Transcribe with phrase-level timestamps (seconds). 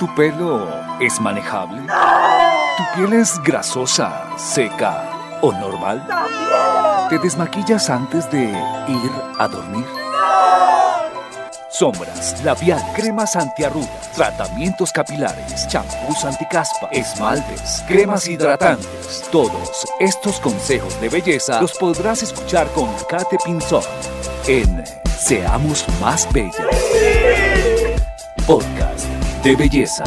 [0.00, 0.66] ¿Tu pelo
[0.98, 1.82] es manejable?
[2.76, 6.04] ¿Tu piel es grasosa, seca o normal?
[7.08, 9.86] ¿Te desmaquillas antes de ir a dormir?
[11.70, 19.28] Sombras, labial, cremas antiarrugas, tratamientos capilares, champús anticaspa, esmaltes, cremas hidratantes.
[19.30, 23.84] Todos estos consejos de belleza los podrás escuchar con Kate Pinzón
[24.46, 24.82] en
[25.18, 26.54] Seamos Más Bellas.
[28.46, 29.06] Podcast
[29.42, 30.04] de belleza.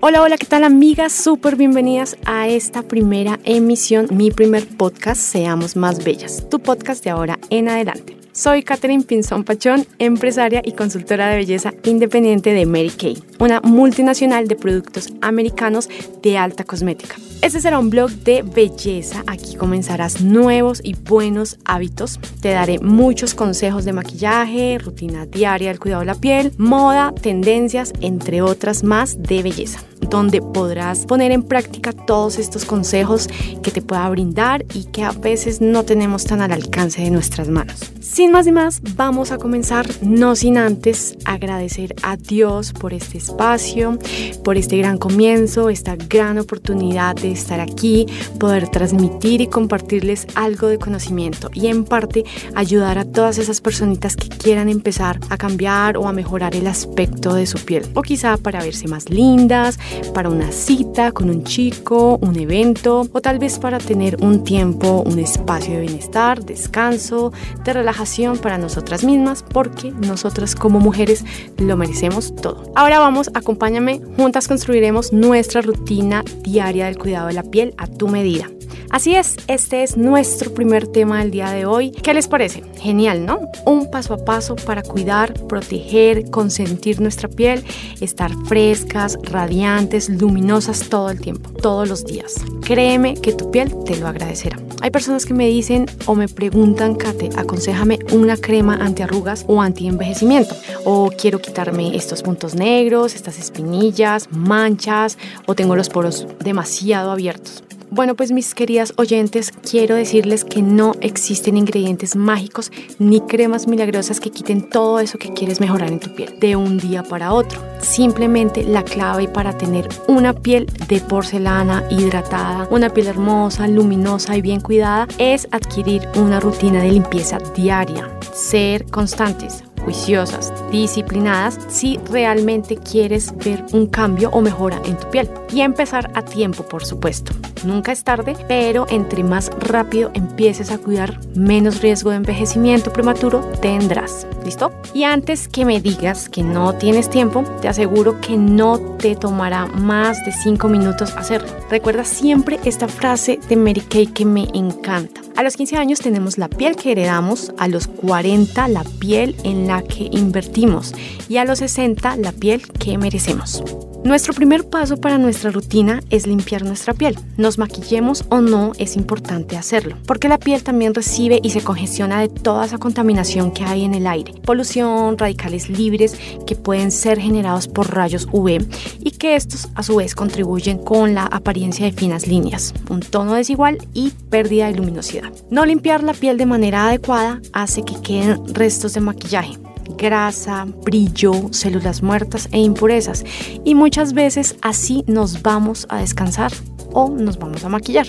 [0.00, 1.12] Hola, hola, ¿qué tal amigas?
[1.12, 7.10] Súper bienvenidas a esta primera emisión, mi primer podcast, Seamos Más Bellas, tu podcast de
[7.10, 8.19] ahora en adelante.
[8.40, 14.48] Soy Catherine Pinzón Pachón, empresaria y consultora de belleza independiente de Mary Kay, una multinacional
[14.48, 15.90] de productos americanos
[16.22, 17.16] de alta cosmética.
[17.42, 19.24] Este será un blog de belleza.
[19.26, 22.18] Aquí comenzarás nuevos y buenos hábitos.
[22.40, 27.92] Te daré muchos consejos de maquillaje, rutina diaria del cuidado de la piel, moda, tendencias,
[28.00, 33.28] entre otras más de belleza donde podrás poner en práctica todos estos consejos
[33.62, 37.48] que te pueda brindar y que a veces no tenemos tan al alcance de nuestras
[37.48, 37.92] manos.
[38.00, 43.18] Sin más y más, vamos a comenzar, no sin antes agradecer a Dios por este
[43.18, 43.98] espacio,
[44.42, 48.06] por este gran comienzo, esta gran oportunidad de estar aquí,
[48.38, 52.24] poder transmitir y compartirles algo de conocimiento y en parte
[52.54, 57.34] ayudar a todas esas personitas que quieran empezar a cambiar o a mejorar el aspecto
[57.34, 59.78] de su piel o quizá para verse más lindas,
[60.08, 65.02] para una cita con un chico, un evento o tal vez para tener un tiempo,
[65.06, 67.32] un espacio de bienestar, descanso,
[67.64, 71.24] de relajación para nosotras mismas porque nosotras como mujeres
[71.58, 72.72] lo merecemos todo.
[72.74, 78.08] Ahora vamos, acompáñame, juntas construiremos nuestra rutina diaria del cuidado de la piel a tu
[78.08, 78.48] medida.
[78.90, 81.92] Así es, este es nuestro primer tema del día de hoy.
[81.92, 82.64] ¿Qué les parece?
[82.80, 83.38] Genial, ¿no?
[83.64, 87.64] Un paso a paso para cuidar, proteger, consentir nuestra piel,
[88.00, 92.34] estar frescas, radiantes, luminosas todo el tiempo, todos los días.
[92.62, 94.58] Créeme que tu piel te lo agradecerá.
[94.82, 100.56] Hay personas que me dicen o me preguntan, Kate, aconsejame una crema antiarrugas o anti-envejecimiento.
[100.84, 107.62] O quiero quitarme estos puntos negros, estas espinillas, manchas, o tengo los poros demasiado abiertos.
[107.92, 112.70] Bueno, pues mis queridas oyentes, quiero decirles que no existen ingredientes mágicos
[113.00, 116.78] ni cremas milagrosas que quiten todo eso que quieres mejorar en tu piel de un
[116.78, 117.60] día para otro.
[117.80, 124.42] Simplemente la clave para tener una piel de porcelana hidratada, una piel hermosa, luminosa y
[124.42, 132.76] bien cuidada es adquirir una rutina de limpieza diaria, ser constantes juiciosas, disciplinadas, si realmente
[132.76, 135.28] quieres ver un cambio o mejora en tu piel.
[135.52, 137.32] Y empezar a tiempo, por supuesto.
[137.64, 143.40] Nunca es tarde, pero entre más rápido empieces a cuidar, menos riesgo de envejecimiento prematuro
[143.60, 144.26] tendrás.
[144.44, 144.72] ¿Listo?
[144.94, 149.66] Y antes que me digas que no tienes tiempo, te aseguro que no te tomará
[149.66, 151.48] más de 5 minutos hacerlo.
[151.68, 155.20] Recuerda siempre esta frase de Mary Kay que me encanta.
[155.40, 159.68] A los 15 años tenemos la piel que heredamos, a los 40 la piel en
[159.68, 160.92] la que invertimos
[161.30, 163.64] y a los 60 la piel que merecemos.
[164.02, 167.18] Nuestro primer paso para nuestra rutina es limpiar nuestra piel.
[167.36, 172.20] Nos maquillemos o no, es importante hacerlo, porque la piel también recibe y se congestiona
[172.20, 174.32] de toda esa contaminación que hay en el aire.
[174.42, 176.16] Polución, radicales libres
[176.46, 178.66] que pueden ser generados por rayos UV
[179.00, 183.34] y que estos a su vez contribuyen con la apariencia de finas líneas, un tono
[183.34, 185.30] desigual y pérdida de luminosidad.
[185.50, 189.58] No limpiar la piel de manera adecuada hace que queden restos de maquillaje
[189.96, 193.24] grasa, brillo, células muertas e impurezas.
[193.64, 196.52] Y muchas veces así nos vamos a descansar
[196.92, 198.06] o nos vamos a maquillar.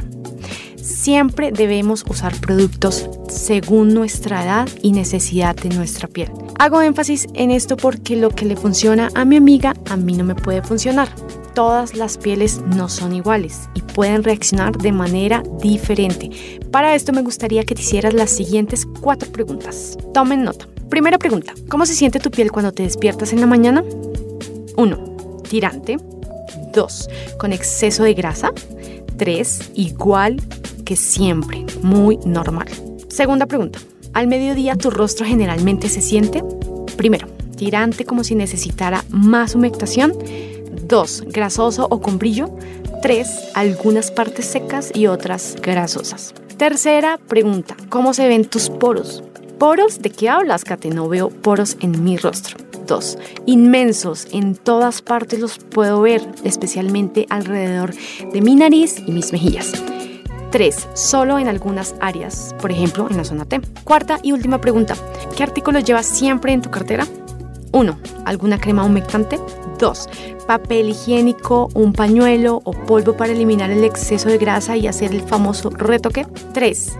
[0.81, 6.31] Siempre debemos usar productos según nuestra edad y necesidad de nuestra piel.
[6.58, 10.24] Hago énfasis en esto porque lo que le funciona a mi amiga a mí no
[10.24, 11.09] me puede funcionar.
[11.53, 16.59] Todas las pieles no son iguales y pueden reaccionar de manera diferente.
[16.72, 19.97] Para esto me gustaría que te hicieras las siguientes cuatro preguntas.
[20.14, 20.68] Tomen nota.
[20.91, 23.82] Primera pregunta, ¿cómo se siente tu piel cuando te despiertas en la mañana?
[24.76, 25.41] 1.
[25.49, 25.96] Tirante.
[26.73, 27.09] 2.
[27.38, 28.52] Con exceso de grasa.
[29.16, 29.72] 3.
[29.76, 30.41] Igual
[30.84, 32.67] que siempre, muy normal.
[33.08, 33.79] Segunda pregunta,
[34.11, 36.43] ¿al mediodía tu rostro generalmente se siente?
[36.97, 40.11] Primero, tirante como si necesitara más humectación.
[40.90, 41.23] 2.
[41.28, 42.49] Grasoso o con brillo.
[43.02, 43.29] 3.
[43.53, 46.34] Algunas partes secas y otras grasosas.
[46.58, 49.23] Tercera pregunta, ¿cómo se ven tus poros?
[49.61, 50.02] ¿Poros?
[50.02, 50.90] ¿De qué hablas, Kate?
[50.90, 52.58] No veo poros en mi rostro.
[52.87, 53.17] 2.
[53.46, 57.93] Inmensos, en todas partes los puedo ver, especialmente alrededor
[58.34, 59.72] de mi nariz y mis mejillas.
[60.49, 60.87] 3.
[60.96, 63.61] Solo en algunas áreas, por ejemplo en la zona T.
[63.84, 64.96] Cuarta y última pregunta.
[65.37, 67.05] ¿Qué artículos llevas siempre en tu cartera?
[67.72, 67.99] 1.
[68.25, 69.40] ¿Alguna crema humectante?
[69.78, 70.09] 2.
[70.47, 75.22] Papel higiénico, un pañuelo o polvo para eliminar el exceso de grasa y hacer el
[75.22, 76.25] famoso retoque.
[76.52, 76.97] 3.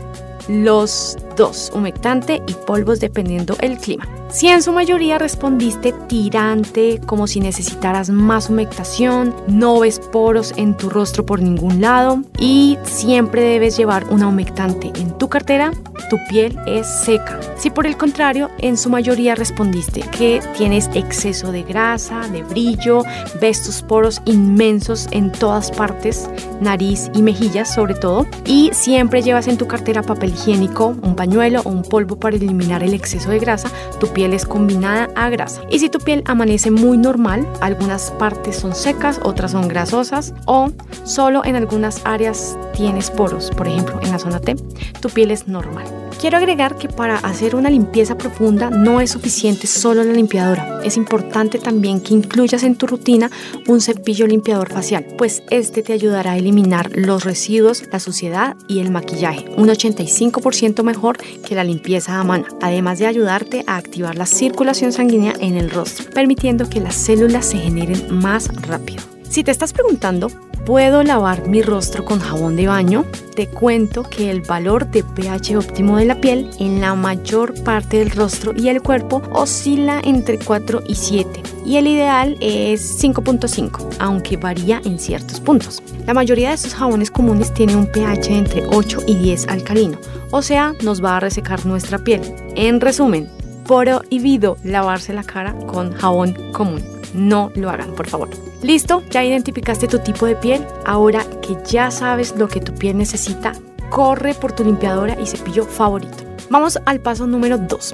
[0.47, 4.07] Los dos, humectante y polvos dependiendo el clima.
[4.31, 10.77] Si en su mayoría respondiste tirante, como si necesitaras más humectación, no ves poros en
[10.77, 15.73] tu rostro por ningún lado y siempre debes llevar una humectante en tu cartera,
[16.09, 17.41] tu piel es seca.
[17.57, 23.03] Si por el contrario, en su mayoría respondiste que tienes exceso de grasa, de brillo,
[23.41, 26.29] ves tus poros inmensos en todas partes,
[26.61, 31.62] nariz y mejillas sobre todo, y siempre llevas en tu cartera papel higiénico, un pañuelo
[31.63, 33.69] o un polvo para eliminar el exceso de grasa,
[34.00, 35.62] tu piel es combinada a grasa.
[35.69, 40.72] Y si tu piel amanece muy normal, algunas partes son secas, otras son grasosas o
[41.04, 44.56] solo en algunas áreas tienes poros, por ejemplo en la zona T,
[45.01, 46.00] tu piel es normal.
[46.21, 50.79] Quiero agregar que para hacer una limpieza profunda no es suficiente solo la limpiadora.
[50.83, 53.31] Es importante también que incluyas en tu rutina
[53.68, 58.81] un cepillo limpiador facial, pues este te ayudará a eliminar los residuos, la suciedad y
[58.81, 64.15] el maquillaje, un 85% mejor que la limpieza a mano, además de ayudarte a activar
[64.15, 69.01] la circulación sanguínea en el rostro, permitiendo que las células se generen más rápido.
[69.27, 70.29] Si te estás preguntando
[70.65, 73.05] ¿Puedo lavar mi rostro con jabón de baño?
[73.35, 77.97] Te cuento que el valor de pH óptimo de la piel en la mayor parte
[77.97, 83.95] del rostro y el cuerpo oscila entre 4 y 7 y el ideal es 5.5,
[83.99, 85.81] aunque varía en ciertos puntos.
[86.05, 89.97] La mayoría de estos jabones comunes tienen un pH entre 8 y 10 alcalino,
[90.29, 92.21] o sea, nos va a resecar nuestra piel.
[92.55, 93.27] En resumen,
[93.65, 96.83] prohibido lavarse la cara con jabón común.
[97.15, 98.50] No lo hagan, por favor.
[98.63, 100.65] Listo, ya identificaste tu tipo de piel.
[100.85, 103.53] Ahora que ya sabes lo que tu piel necesita,
[103.89, 106.17] corre por tu limpiadora y cepillo favorito.
[106.51, 107.93] Vamos al paso número 2,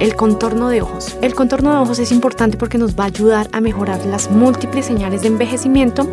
[0.00, 1.16] el contorno de ojos.
[1.20, 4.86] El contorno de ojos es importante porque nos va a ayudar a mejorar las múltiples
[4.86, 6.08] señales de envejecimiento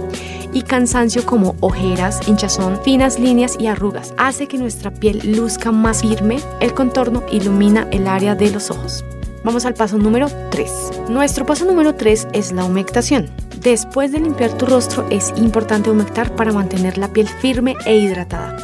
[0.51, 4.13] y cansancio como ojeras, hinchazón, finas líneas y arrugas.
[4.17, 6.39] Hace que nuestra piel luzca más firme.
[6.59, 9.03] El contorno ilumina el área de los ojos.
[9.45, 10.71] Vamos al paso número 3.
[11.09, 13.29] Nuestro paso número 3 es la humectación.
[13.65, 18.55] Después de limpiar tu rostro es importante humectar para mantener la piel firme e hidratada.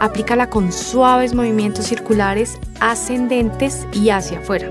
[0.00, 4.70] Aplícala con suaves movimientos circulares ascendentes y hacia afuera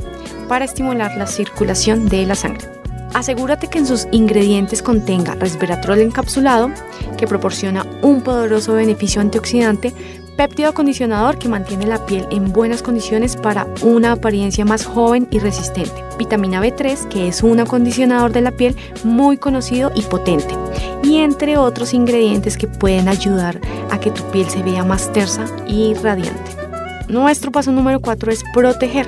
[0.50, 2.68] para estimular la circulación de la sangre.
[3.14, 6.70] Asegúrate que en sus ingredientes contenga resveratrol encapsulado,
[7.18, 9.94] que proporciona un poderoso beneficio antioxidante
[10.38, 15.40] péptido acondicionador que mantiene la piel en buenas condiciones para una apariencia más joven y
[15.40, 16.04] resistente.
[16.18, 20.56] Vitamina B3, que es un acondicionador de la piel muy conocido y potente.
[21.04, 23.60] Y entre otros ingredientes que pueden ayudar
[23.92, 26.52] a que tu piel se vea más tersa y radiante.
[27.10, 29.08] Nuestro paso número 4 es proteger.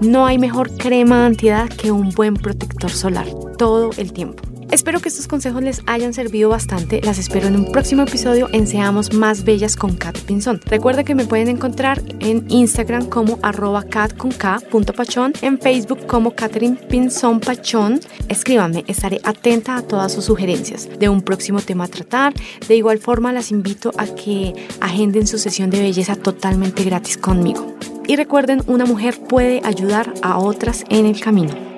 [0.00, 3.26] No hay mejor crema de antiedad que un buen protector solar
[3.56, 4.47] todo el tiempo.
[4.70, 7.00] Espero que estos consejos les hayan servido bastante.
[7.02, 10.60] Las espero en un próximo episodio en Seamos Más Bellas con Kat Pinzón.
[10.66, 14.60] Recuerda que me pueden encontrar en Instagram como arroba cat con K,
[14.94, 18.00] pachón, en Facebook como Catherine Pinzón Pachón.
[18.28, 22.34] Escríbanme, estaré atenta a todas sus sugerencias de un próximo tema a tratar.
[22.68, 27.74] De igual forma, las invito a que agenden su sesión de belleza totalmente gratis conmigo.
[28.06, 31.77] Y recuerden, una mujer puede ayudar a otras en el camino.